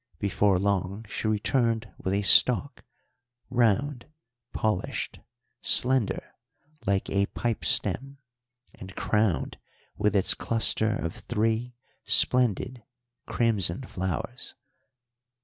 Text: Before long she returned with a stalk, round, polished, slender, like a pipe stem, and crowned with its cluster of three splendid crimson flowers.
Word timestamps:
Before 0.17 0.57
long 0.57 1.05
she 1.07 1.27
returned 1.27 1.93
with 1.99 2.15
a 2.15 2.23
stalk, 2.23 2.83
round, 3.51 4.07
polished, 4.51 5.19
slender, 5.61 6.31
like 6.87 7.07
a 7.11 7.27
pipe 7.27 7.63
stem, 7.63 8.17
and 8.73 8.95
crowned 8.95 9.59
with 9.95 10.15
its 10.15 10.33
cluster 10.33 10.89
of 10.95 11.13
three 11.17 11.75
splendid 12.03 12.81
crimson 13.27 13.83
flowers. 13.83 14.55